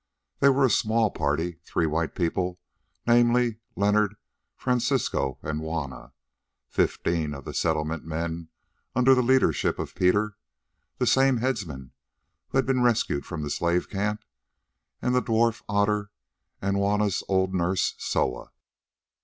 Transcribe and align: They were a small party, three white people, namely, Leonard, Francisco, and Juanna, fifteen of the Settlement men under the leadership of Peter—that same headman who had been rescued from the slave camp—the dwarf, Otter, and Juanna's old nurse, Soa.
They 0.39 0.49
were 0.49 0.65
a 0.65 0.69
small 0.71 1.11
party, 1.11 1.59
three 1.63 1.85
white 1.85 2.15
people, 2.15 2.59
namely, 3.05 3.57
Leonard, 3.75 4.15
Francisco, 4.55 5.37
and 5.43 5.59
Juanna, 5.59 6.13
fifteen 6.67 7.35
of 7.35 7.45
the 7.45 7.53
Settlement 7.53 8.03
men 8.03 8.47
under 8.95 9.13
the 9.13 9.21
leadership 9.21 9.77
of 9.77 9.93
Peter—that 9.93 11.05
same 11.05 11.37
headman 11.37 11.91
who 12.47 12.57
had 12.57 12.65
been 12.65 12.81
rescued 12.81 13.27
from 13.27 13.43
the 13.43 13.51
slave 13.51 13.91
camp—the 13.91 15.21
dwarf, 15.21 15.61
Otter, 15.69 16.09
and 16.59 16.77
Juanna's 16.77 17.23
old 17.29 17.53
nurse, 17.53 17.93
Soa. 17.99 18.49